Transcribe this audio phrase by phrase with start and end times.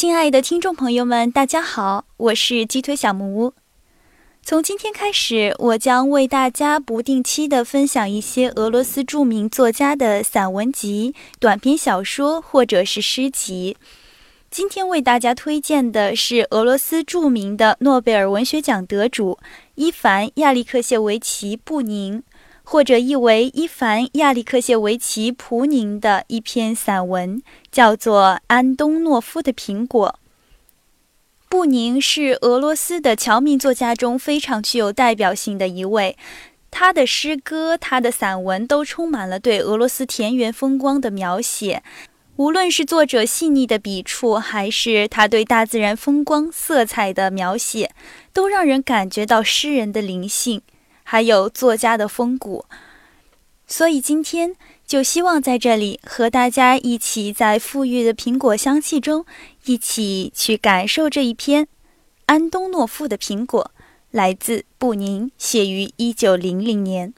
[0.00, 3.54] 亲爱的听众朋友们，大家好，我是鸡腿小木屋。
[4.44, 13.76] 从今天开始，我将为大家不定期的分享一些俄罗斯著名作家的散文集、短篇小说或者是诗集。
[14.48, 19.40] 今天为大家推荐的是俄罗斯著名的诺贝尔文学奖得主
[19.74, 22.22] 伊凡·亚历克谢维奇·布宁。
[22.70, 27.42] 或者译为伊凡·亚历克谢维奇·普宁的一篇散文，
[27.72, 30.16] 叫做《安东诺夫的苹果》。
[31.48, 36.18] 布宁是俄罗斯的侨民作家中非常具有代表性的一位，
[36.70, 41.82] 他的诗歌、他的散文都充满了对俄罗斯田园风光的描写。
[42.36, 47.92] 无论是作者细腻的笔触，还是他对大自然风光色彩的描写，
[48.34, 50.60] 都让人感觉到诗人的灵性。
[51.10, 52.66] 还有作家的风骨，
[53.66, 54.54] 所以今天
[54.86, 59.24] 就希望在这里和大家一起在馥郁的苹果香气中，
[59.64, 61.66] 一起去感受这一篇
[62.26, 63.70] 安东诺夫的苹果，
[64.10, 67.14] 来自布宁，写于一九零零年。